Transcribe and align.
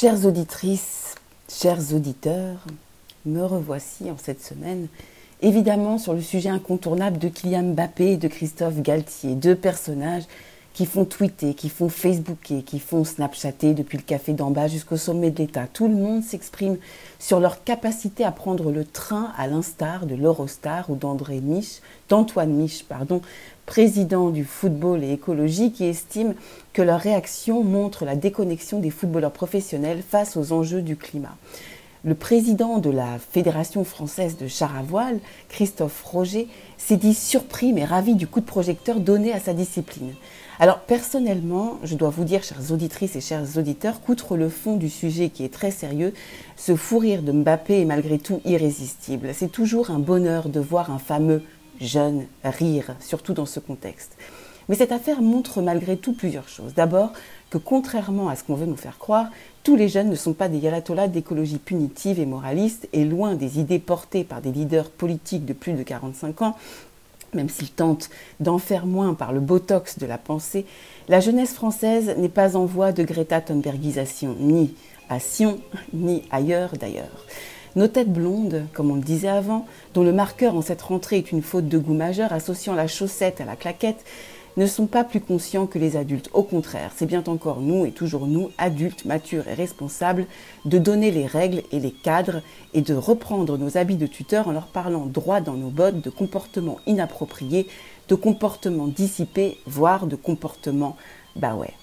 Chères 0.00 0.26
auditrices, 0.26 1.16
chers 1.48 1.92
auditeurs, 1.92 2.64
me 3.26 3.42
revoici 3.42 4.12
en 4.12 4.16
cette 4.16 4.40
semaine, 4.40 4.86
évidemment 5.42 5.98
sur 5.98 6.14
le 6.14 6.20
sujet 6.20 6.50
incontournable 6.50 7.18
de 7.18 7.26
Kylian 7.26 7.72
Mbappé 7.72 8.12
et 8.12 8.16
de 8.16 8.28
Christophe 8.28 8.80
Galtier, 8.80 9.34
deux 9.34 9.56
personnages 9.56 10.22
qui 10.72 10.86
font 10.86 11.04
tweeter, 11.04 11.54
qui 11.54 11.68
font 11.68 11.88
facebooker, 11.88 12.62
qui 12.64 12.78
font 12.78 13.02
snapchatter 13.02 13.74
depuis 13.74 13.98
le 13.98 14.04
café 14.04 14.34
d'en 14.34 14.52
bas 14.52 14.68
jusqu'au 14.68 14.96
sommet 14.96 15.32
de 15.32 15.38
l'État. 15.38 15.66
Tout 15.66 15.88
le 15.88 15.96
monde 15.96 16.22
s'exprime 16.22 16.76
sur 17.18 17.40
leur 17.40 17.64
capacité 17.64 18.22
à 18.24 18.30
prendre 18.30 18.70
le 18.70 18.84
train 18.84 19.32
à 19.36 19.48
l'instar 19.48 20.06
de 20.06 20.14
l'Eurostar 20.14 20.90
ou 20.90 20.94
d'André 20.94 21.40
Mich, 21.40 21.82
d'Antoine 22.08 22.52
Mich, 22.52 22.84
pardon, 22.84 23.20
président 23.68 24.30
du 24.30 24.46
football 24.46 25.04
et 25.04 25.12
écologie, 25.12 25.72
qui 25.72 25.84
estime 25.84 26.34
que 26.72 26.80
leur 26.80 26.98
réaction 26.98 27.62
montre 27.62 28.06
la 28.06 28.16
déconnexion 28.16 28.80
des 28.80 28.88
footballeurs 28.88 29.30
professionnels 29.30 30.02
face 30.02 30.38
aux 30.38 30.52
enjeux 30.52 30.80
du 30.80 30.96
climat. 30.96 31.36
Le 32.02 32.14
président 32.14 32.78
de 32.78 32.88
la 32.88 33.18
Fédération 33.18 33.84
française 33.84 34.38
de 34.38 34.46
char 34.46 34.74
à 34.74 34.82
voile, 34.82 35.20
Christophe 35.50 36.02
Roger, 36.02 36.48
s'est 36.78 36.96
dit 36.96 37.12
surpris 37.12 37.74
mais 37.74 37.84
ravi 37.84 38.14
du 38.14 38.26
coup 38.26 38.40
de 38.40 38.46
projecteur 38.46 39.00
donné 39.00 39.34
à 39.34 39.38
sa 39.38 39.52
discipline. 39.52 40.14
Alors 40.60 40.80
personnellement, 40.80 41.78
je 41.84 41.94
dois 41.94 42.08
vous 42.08 42.24
dire, 42.24 42.42
chères 42.42 42.72
auditrices 42.72 43.16
et 43.16 43.20
chers 43.20 43.58
auditeurs, 43.58 44.00
qu'outre 44.00 44.38
le 44.38 44.48
fond 44.48 44.76
du 44.76 44.88
sujet 44.88 45.28
qui 45.28 45.44
est 45.44 45.52
très 45.52 45.72
sérieux, 45.72 46.14
ce 46.56 46.74
fou 46.74 46.98
rire 46.98 47.22
de 47.22 47.32
Mbappé 47.32 47.82
est 47.82 47.84
malgré 47.84 48.18
tout 48.18 48.40
irrésistible. 48.46 49.28
C'est 49.34 49.52
toujours 49.52 49.90
un 49.90 49.98
bonheur 49.98 50.48
de 50.48 50.58
voir 50.58 50.90
un 50.90 50.98
fameux 50.98 51.42
jeune 51.80 52.26
rire, 52.44 52.94
surtout 53.00 53.34
dans 53.34 53.46
ce 53.46 53.60
contexte. 53.60 54.16
Mais 54.68 54.76
cette 54.76 54.92
affaire 54.92 55.22
montre 55.22 55.62
malgré 55.62 55.96
tout 55.96 56.12
plusieurs 56.12 56.48
choses. 56.48 56.74
D'abord, 56.74 57.12
que 57.50 57.58
contrairement 57.58 58.28
à 58.28 58.36
ce 58.36 58.44
qu'on 58.44 58.54
veut 58.54 58.66
nous 58.66 58.76
faire 58.76 58.98
croire, 58.98 59.26
tous 59.62 59.76
les 59.76 59.88
jeunes 59.88 60.10
ne 60.10 60.14
sont 60.14 60.34
pas 60.34 60.48
des 60.48 60.58
yalatolas 60.58 61.08
d'écologie 61.08 61.58
punitive 61.58 62.20
et 62.20 62.26
moraliste, 62.26 62.88
et 62.92 63.04
loin 63.04 63.34
des 63.34 63.58
idées 63.58 63.78
portées 63.78 64.24
par 64.24 64.42
des 64.42 64.52
leaders 64.52 64.90
politiques 64.90 65.46
de 65.46 65.54
plus 65.54 65.72
de 65.72 65.82
45 65.82 66.42
ans, 66.42 66.56
même 67.34 67.48
s'ils 67.48 67.70
tentent 67.70 68.10
d'en 68.40 68.58
faire 68.58 68.86
moins 68.86 69.14
par 69.14 69.32
le 69.32 69.40
botox 69.40 69.98
de 69.98 70.06
la 70.06 70.18
pensée, 70.18 70.66
la 71.08 71.20
jeunesse 71.20 71.52
française 71.52 72.14
n'est 72.18 72.28
pas 72.28 72.56
en 72.56 72.64
voie 72.64 72.92
de 72.92 73.04
Greta 73.04 73.40
Thunbergisation, 73.40 74.36
ni 74.38 74.74
à 75.08 75.20
Sion, 75.20 75.60
ni 75.92 76.22
ailleurs 76.30 76.72
d'ailleurs. 76.78 77.24
Nos 77.78 77.86
têtes 77.86 78.12
blondes, 78.12 78.64
comme 78.72 78.90
on 78.90 78.96
le 78.96 79.02
disait 79.02 79.28
avant, 79.28 79.64
dont 79.94 80.02
le 80.02 80.12
marqueur 80.12 80.56
en 80.56 80.62
cette 80.62 80.82
rentrée 80.82 81.18
est 81.18 81.30
une 81.30 81.42
faute 81.42 81.68
de 81.68 81.78
goût 81.78 81.94
majeur 81.94 82.32
associant 82.32 82.74
la 82.74 82.88
chaussette 82.88 83.40
à 83.40 83.44
la 83.44 83.54
claquette, 83.54 84.04
ne 84.56 84.66
sont 84.66 84.88
pas 84.88 85.04
plus 85.04 85.20
conscients 85.20 85.68
que 85.68 85.78
les 85.78 85.96
adultes. 85.96 86.28
Au 86.32 86.42
contraire, 86.42 86.90
c'est 86.96 87.06
bien 87.06 87.22
encore 87.28 87.60
nous 87.60 87.86
et 87.86 87.92
toujours 87.92 88.26
nous, 88.26 88.50
adultes 88.58 89.04
matures 89.04 89.46
et 89.46 89.54
responsables, 89.54 90.26
de 90.64 90.76
donner 90.78 91.12
les 91.12 91.24
règles 91.24 91.62
et 91.70 91.78
les 91.78 91.92
cadres 91.92 92.42
et 92.74 92.80
de 92.80 92.94
reprendre 92.94 93.56
nos 93.56 93.76
habits 93.76 93.94
de 93.94 94.08
tuteur 94.08 94.48
en 94.48 94.52
leur 94.52 94.66
parlant 94.66 95.06
droit 95.06 95.40
dans 95.40 95.54
nos 95.54 95.70
bottes 95.70 96.00
de 96.00 96.10
comportements 96.10 96.80
inappropriés, 96.88 97.68
de 98.08 98.16
comportements 98.16 98.88
dissipés, 98.88 99.56
voire 99.66 100.08
de 100.08 100.16
comportements 100.16 100.96
bah 101.36 101.54
ouais. 101.54 101.74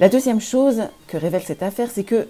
La 0.00 0.08
deuxième 0.08 0.40
chose 0.40 0.82
que 1.06 1.16
révèle 1.16 1.42
cette 1.42 1.62
affaire, 1.62 1.92
c'est 1.92 2.02
que 2.02 2.26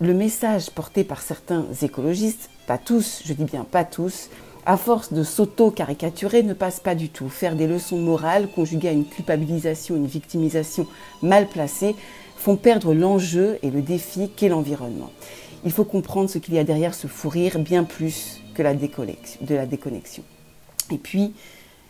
le 0.00 0.14
message 0.14 0.70
porté 0.70 1.04
par 1.04 1.22
certains 1.22 1.64
écologistes, 1.82 2.50
pas 2.66 2.78
tous, 2.78 3.22
je 3.24 3.32
dis 3.32 3.44
bien 3.44 3.64
pas 3.64 3.84
tous, 3.84 4.28
à 4.66 4.76
force 4.76 5.12
de 5.12 5.22
s'auto-caricaturer, 5.22 6.42
ne 6.42 6.52
passe 6.52 6.80
pas 6.80 6.94
du 6.94 7.08
tout. 7.08 7.28
Faire 7.28 7.54
des 7.54 7.66
leçons 7.66 7.98
morales 7.98 8.48
conjuguées 8.48 8.88
à 8.88 8.92
une 8.92 9.06
culpabilisation, 9.06 9.94
une 9.94 10.06
victimisation 10.06 10.86
mal 11.22 11.46
placée, 11.46 11.94
font 12.36 12.56
perdre 12.56 12.92
l'enjeu 12.92 13.58
et 13.62 13.70
le 13.70 13.80
défi 13.80 14.28
qu'est 14.36 14.48
l'environnement. 14.48 15.10
Il 15.64 15.72
faut 15.72 15.84
comprendre 15.84 16.28
ce 16.28 16.38
qu'il 16.38 16.54
y 16.54 16.58
a 16.58 16.64
derrière 16.64 16.94
ce 16.94 17.06
fou 17.06 17.28
rire 17.28 17.58
bien 17.58 17.84
plus 17.84 18.42
que 18.54 18.62
la 18.62 18.74
de 18.74 19.54
la 19.54 19.66
déconnexion. 19.66 20.24
Et 20.90 20.98
puis, 20.98 21.32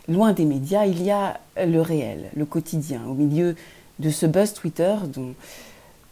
loin 0.08 0.32
des 0.32 0.44
médias, 0.44 0.86
il 0.86 1.02
y 1.02 1.10
a 1.10 1.40
le 1.56 1.80
réel, 1.80 2.30
le 2.36 2.44
quotidien, 2.44 3.02
au 3.08 3.14
milieu 3.14 3.54
de 3.98 4.10
ce 4.10 4.26
buzz 4.26 4.52
Twitter 4.52 4.94
dont 5.12 5.34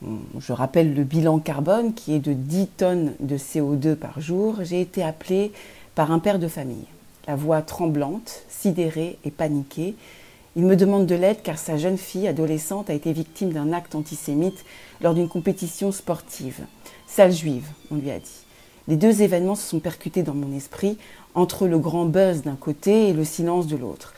je 0.02 0.52
rappelle 0.52 0.94
le 0.94 1.04
bilan 1.04 1.38
carbone 1.38 1.94
qui 1.94 2.14
est 2.14 2.20
de 2.20 2.32
10 2.32 2.66
tonnes 2.76 3.12
de 3.20 3.36
CO2 3.36 3.94
par 3.94 4.20
jour, 4.20 4.56
j'ai 4.62 4.80
été 4.80 5.02
appelée 5.02 5.52
par 5.94 6.12
un 6.12 6.18
père 6.18 6.38
de 6.38 6.48
famille, 6.48 6.86
la 7.26 7.36
voix 7.36 7.62
tremblante, 7.62 8.42
sidérée 8.48 9.18
et 9.24 9.30
paniquée. 9.30 9.94
Il 10.56 10.64
me 10.64 10.76
demande 10.76 11.06
de 11.06 11.14
l'aide 11.14 11.42
car 11.42 11.58
sa 11.58 11.76
jeune 11.76 11.98
fille 11.98 12.28
adolescente 12.28 12.90
a 12.90 12.94
été 12.94 13.12
victime 13.12 13.52
d'un 13.52 13.72
acte 13.72 13.94
antisémite 13.94 14.64
lors 15.00 15.14
d'une 15.14 15.28
compétition 15.28 15.90
sportive. 15.90 16.60
Salle 17.06 17.32
juive, 17.32 17.66
on 17.90 17.96
lui 17.96 18.10
a 18.10 18.18
dit. 18.18 18.44
Les 18.86 18.96
deux 18.96 19.22
événements 19.22 19.54
se 19.54 19.66
sont 19.66 19.80
percutés 19.80 20.22
dans 20.22 20.34
mon 20.34 20.54
esprit 20.54 20.98
entre 21.34 21.66
le 21.66 21.78
grand 21.78 22.04
buzz 22.04 22.42
d'un 22.42 22.56
côté 22.56 23.08
et 23.08 23.12
le 23.12 23.24
silence 23.24 23.66
de 23.66 23.76
l'autre. 23.76 24.14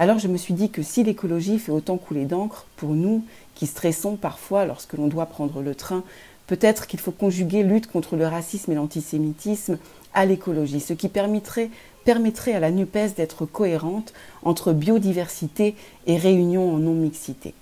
Alors 0.00 0.20
je 0.20 0.28
me 0.28 0.36
suis 0.36 0.54
dit 0.54 0.70
que 0.70 0.82
si 0.82 1.02
l'écologie 1.02 1.58
fait 1.58 1.72
autant 1.72 1.96
couler 1.96 2.24
d'encre 2.24 2.66
pour 2.76 2.90
nous 2.90 3.24
qui 3.56 3.66
stressons 3.66 4.14
parfois 4.14 4.64
lorsque 4.64 4.92
l'on 4.92 5.08
doit 5.08 5.26
prendre 5.26 5.60
le 5.60 5.74
train, 5.74 6.04
peut-être 6.46 6.86
qu'il 6.86 7.00
faut 7.00 7.10
conjuguer 7.10 7.64
lutte 7.64 7.88
contre 7.88 8.14
le 8.14 8.24
racisme 8.24 8.70
et 8.70 8.74
l'antisémitisme 8.76 9.76
à 10.14 10.24
l'écologie, 10.24 10.78
ce 10.78 10.92
qui 10.92 11.08
permettrait, 11.08 11.70
à 12.06 12.60
la 12.60 12.70
NUPES 12.70 13.16
d'être 13.16 13.44
cohérente 13.44 14.14
entre 14.44 14.72
biodiversité 14.72 15.74
et 16.06 16.16
réunion 16.16 16.74
en 16.74 16.78
non-mixité. 16.78 17.52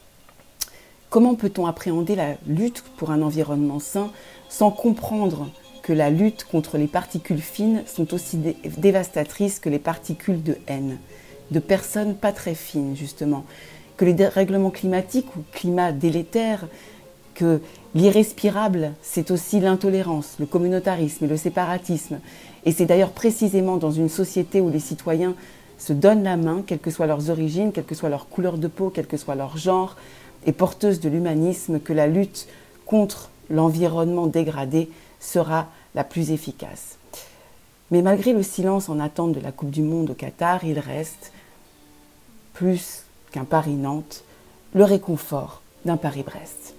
Comment 1.09 1.37
peut-on 1.37 1.67
appréhender 1.67 2.17
la 2.17 2.35
lutte 2.47 2.85
pour 2.99 3.11
un 3.13 3.23
environnement 3.23 3.81
sain 3.81 4.11
sans 4.51 4.71
comprendre 4.71 5.49
que 5.83 5.95
la 5.95 6.11
lutte 6.11 6.45
contre 6.45 6.77
les 6.77 6.87
particules 6.87 7.41
fines 7.41 7.83
sont 7.87 8.13
aussi 8.13 8.39
dévastatrices 8.77 9.59
que 9.59 9.71
les 9.71 9.79
particules 9.79 10.43
de 10.43 10.59
haine? 10.69 10.99
De 11.51 11.59
personnes 11.59 12.15
pas 12.15 12.33
très 12.33 12.55
fines, 12.55 12.97
justement, 12.97 13.45
que 13.97 14.05
les 14.05 14.15
dérèglements 14.15 14.71
climatiques 14.71 15.35
ou 15.37 15.41
climat 15.53 15.93
délétère, 15.93 16.67
que 17.35 17.61
l'irrespirable, 17.95 18.93
c'est 19.03 19.31
aussi 19.31 19.61
l'intolérance, 19.61 20.37
le 20.39 20.47
communautarisme 20.47 21.25
et 21.25 21.29
le 21.29 21.37
séparatisme. 21.37 22.19
Et 22.65 22.73
c'est 22.73 22.87
d'ailleurs 22.87 23.13
précisément 23.13 23.77
dans 23.77 23.91
une 23.91 24.09
société 24.09 24.61
où 24.61 24.71
les 24.71 24.81
citoyens 24.81 25.35
se 25.79 25.93
donnent 25.93 26.25
la 26.25 26.37
main, 26.37 26.63
quelles 26.67 26.79
que 26.79 26.91
soient 26.91 27.07
leurs 27.07 27.31
origines, 27.31 27.73
quelle 27.73 27.85
que 27.85 27.95
soit 27.95 28.09
leur 28.09 28.29
couleur 28.29 28.59
de 28.59 28.69
peau, 28.69 28.91
quel 28.91 29.07
que 29.07 29.17
soit 29.17 29.35
leur 29.35 29.57
genre, 29.57 29.97
et 30.47 30.53
porteuses 30.53 31.01
de 31.01 31.09
l'humanisme, 31.09 31.81
que 31.81 31.93
la 31.93 32.07
lutte 32.07 32.49
contre 32.87 33.31
l'environnement 33.51 34.27
dégradé 34.27 34.91
sera 35.21 35.69
la 35.95 36.05
plus 36.05 36.31
efficace. 36.31 36.99
Mais 37.91 38.03
malgré 38.03 38.33
le 38.33 38.43
silence 38.43 38.89
en 38.89 38.99
attente 38.99 39.33
de 39.33 39.41
la 39.41 39.53
Coupe 39.53 39.71
du 39.71 39.83
Monde 39.83 40.11
au 40.11 40.15
Qatar, 40.15 40.65
il 40.65 40.79
reste 40.79 41.33
plus 42.57 43.05
qu'un 43.33 43.45
Paris-Nantes, 43.45 44.25
le 44.75 44.85
réconfort 44.85 45.61
d'un 45.85 45.99
Paris-Brest. 45.99 46.75